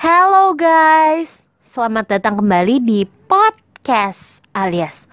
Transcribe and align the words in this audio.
Hello 0.00 0.56
guys, 0.56 1.44
selamat 1.60 2.16
datang 2.16 2.40
kembali 2.40 2.80
di 2.80 3.04
podcast 3.28 4.40
alias 4.56 5.04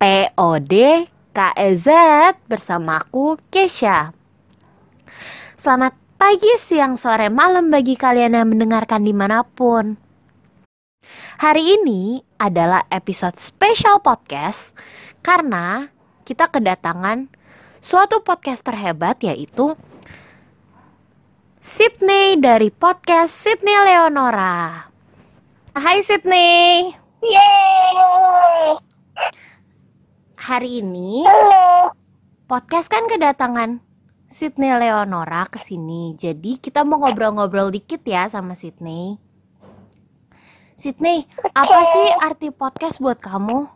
POD 0.00 1.04
KEZ 1.36 1.88
bersama 2.48 3.04
aku 3.04 3.36
Kesha. 3.52 4.16
Selamat 5.52 5.92
pagi, 6.16 6.48
siang, 6.56 6.96
sore, 6.96 7.28
malam 7.28 7.68
bagi 7.68 7.92
kalian 7.92 8.32
yang 8.32 8.48
mendengarkan 8.48 9.04
di 9.04 9.12
mana 9.12 9.44
pun. 9.44 10.00
Hari 11.36 11.82
ini 11.82 12.24
adalah 12.40 12.88
episode 12.88 13.36
spesial 13.36 14.00
podcast 14.00 14.72
karena 15.20 15.92
kita 16.24 16.48
kedatangan 16.48 17.28
suatu 17.84 18.24
podcaster 18.24 18.78
hebat 18.78 19.20
yaitu 19.20 19.76
Sydney 21.62 22.42
dari 22.42 22.74
podcast 22.74 23.30
Sydney 23.38 23.70
Leonora. 23.86 24.82
Hai 25.78 26.02
Sydney. 26.02 26.90
Yeay. 27.22 28.74
Hari 30.42 30.82
ini 30.82 31.22
Halo. 31.22 31.94
podcast 32.50 32.90
kan 32.90 33.06
kedatangan 33.06 33.78
Sydney 34.26 34.74
Leonora 34.74 35.46
ke 35.46 35.62
sini. 35.62 36.18
Jadi 36.18 36.58
kita 36.58 36.82
mau 36.82 36.98
ngobrol-ngobrol 36.98 37.70
dikit 37.70 38.02
ya 38.02 38.26
sama 38.26 38.58
Sydney. 38.58 39.22
Sydney, 40.74 41.30
apa 41.54 41.78
Oke. 41.78 41.90
sih 41.94 42.06
arti 42.26 42.48
podcast 42.50 42.98
buat 42.98 43.22
kamu? 43.22 43.70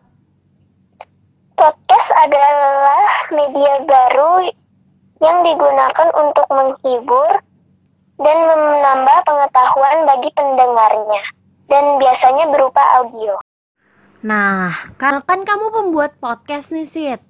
Podcast 1.54 2.10
adalah 2.18 3.30
media 3.30 3.78
baru 3.86 4.50
yang 5.22 5.46
digunakan 5.46 6.08
untuk 6.18 6.50
menghibur 6.50 7.45
dan 8.16 8.36
menambah 8.44 9.18
pengetahuan 9.24 10.08
bagi 10.08 10.30
pendengarnya. 10.32 11.22
Dan 11.66 11.98
biasanya 11.98 12.46
berupa 12.46 12.80
audio. 13.02 13.36
Nah, 14.22 14.70
kan, 14.96 15.18
kan 15.26 15.42
kamu 15.42 15.74
pembuat 15.74 16.16
podcast 16.22 16.70
nih, 16.70 16.86
Sid. 16.86 17.20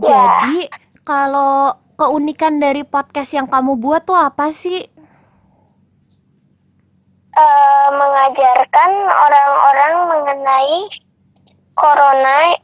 Ya. 0.00 0.08
Jadi, 0.08 0.72
kalau 1.04 1.76
keunikan 1.98 2.62
dari 2.62 2.86
podcast 2.86 3.34
yang 3.34 3.50
kamu 3.50 3.76
buat 3.76 4.06
tuh 4.06 4.16
apa 4.16 4.54
sih? 4.54 4.86
Eh, 7.38 7.88
mengajarkan 7.94 8.90
orang-orang 9.06 9.94
mengenai 10.10 10.90
corona 11.78 12.58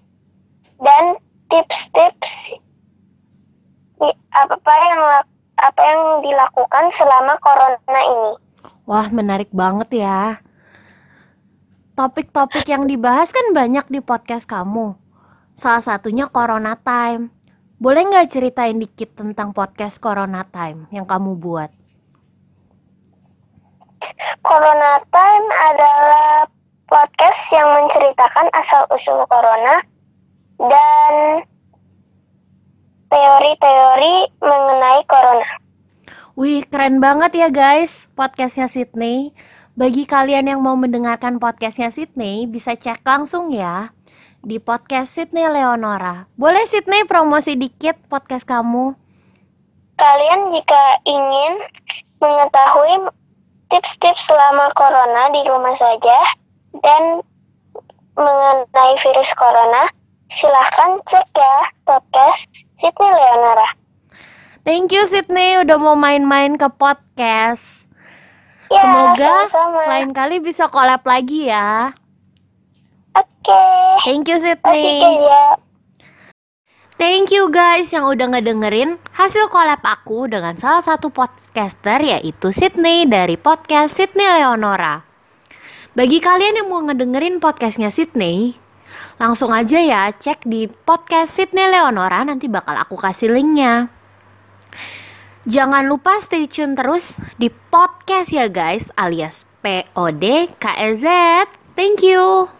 dan 0.83 1.15
tips-tips 1.47 2.59
apa 4.34 4.75
yang 4.91 5.01
apa 5.65 5.81
yang 5.81 6.03
dilakukan 6.20 6.93
selama 6.93 7.41
corona 7.41 8.01
ini. 8.05 8.33
Wah, 8.84 9.09
menarik 9.09 9.48
banget 9.48 10.05
ya. 10.05 10.45
Topik-topik 11.97 12.69
yang 12.69 12.84
dibahas 12.84 13.33
kan 13.33 13.56
banyak 13.56 13.89
di 13.89 14.05
podcast 14.05 14.45
kamu. 14.45 14.93
Salah 15.56 15.81
satunya 15.81 16.29
Corona 16.29 16.77
Time. 16.77 17.31
Boleh 17.81 18.03
nggak 18.05 18.34
ceritain 18.34 18.77
dikit 18.77 19.17
tentang 19.17 19.56
podcast 19.56 20.03
Corona 20.03 20.45
Time 20.45 20.91
yang 20.93 21.09
kamu 21.09 21.39
buat? 21.39 21.71
Corona 24.45 25.01
Time 25.09 25.47
adalah 25.49 26.45
podcast 26.84 27.41
yang 27.55 27.69
menceritakan 27.73 28.53
asal-usul 28.53 29.25
corona 29.31 29.81
dan 30.61 31.43
teori-teori 33.08 34.14
mengenai 34.41 35.02
corona. 35.08 35.48
Wih, 36.34 36.66
keren 36.66 36.98
banget 36.98 37.38
ya 37.38 37.48
guys 37.52 38.10
podcastnya 38.19 38.66
Sydney. 38.66 39.30
Bagi 39.74 40.06
kalian 40.06 40.47
yang 40.47 40.60
mau 40.62 40.78
mendengarkan 40.78 41.42
podcastnya 41.42 41.91
Sydney, 41.91 42.47
bisa 42.47 42.78
cek 42.78 43.02
langsung 43.02 43.50
ya 43.50 43.91
di 44.44 44.60
podcast 44.60 45.16
Sydney 45.16 45.48
Leonora. 45.48 46.28
Boleh 46.36 46.69
Sydney 46.69 47.09
promosi 47.09 47.56
dikit 47.56 47.97
podcast 48.12 48.44
kamu? 48.44 48.93
Kalian 49.97 50.53
jika 50.53 50.84
ingin 51.09 51.53
mengetahui 52.20 53.09
tips-tips 53.72 54.28
selama 54.28 54.69
corona 54.76 55.32
di 55.32 55.43
rumah 55.48 55.75
saja 55.75 56.19
dan 56.84 57.25
mengenai 58.14 58.94
virus 59.00 59.32
corona, 59.34 59.91
silahkan 60.31 61.01
cek 61.05 61.27
ya 61.33 61.57
podcast 61.85 62.51
Sydney 62.75 63.11
Leonora. 63.11 63.69
Thank 64.65 64.97
you 64.97 65.05
Sydney 65.05 65.61
udah 65.61 65.77
mau 65.77 65.93
main-main 65.95 66.57
ke 66.57 66.69
podcast. 66.73 67.85
Ya, 68.73 68.81
Semoga 68.81 69.45
sama-sama. 69.45 69.81
lain 69.93 70.11
kali 70.17 70.41
bisa 70.41 70.73
collab 70.73 71.05
lagi 71.05 71.53
ya. 71.53 71.93
Oke. 73.12 73.65
Thank 74.03 74.27
you 74.27 74.41
Masih 74.41 74.57
Sydney. 74.57 74.99
kerja. 74.99 75.43
Thank 76.95 77.35
you 77.35 77.51
guys 77.51 77.91
yang 77.93 78.09
udah 78.09 78.33
ngedengerin 78.33 78.97
hasil 79.12 79.51
collab 79.51 79.83
aku 79.83 80.31
dengan 80.31 80.56
salah 80.56 80.81
satu 80.81 81.11
podcaster 81.11 82.01
yaitu 82.01 82.55
Sydney 82.55 83.05
dari 83.05 83.37
podcast 83.37 83.99
Sydney 83.99 84.25
Leonora. 84.25 85.05
Bagi 85.93 86.19
kalian 86.19 86.65
yang 86.65 86.69
mau 86.73 86.81
ngedengerin 86.83 87.39
podcastnya 87.39 87.93
Sydney, 87.93 88.56
langsung 89.19 89.50
aja 89.50 89.78
ya 89.81 90.12
cek 90.15 90.47
di 90.47 90.71
podcast 90.71 91.34
Sydney 91.34 91.66
Leonora 91.66 92.22
nanti 92.22 92.47
bakal 92.47 92.78
aku 92.78 92.94
kasih 92.94 93.34
linknya. 93.34 93.91
Jangan 95.44 95.84
lupa 95.84 96.22
stay 96.25 96.49
tune 96.49 96.72
terus 96.72 97.21
di 97.37 97.53
podcast 97.53 98.32
ya 98.32 98.49
guys 98.49 98.88
alias 98.97 99.44
POD 99.60 100.56
KEZ. 100.56 101.05
Thank 101.75 102.06
you. 102.06 102.55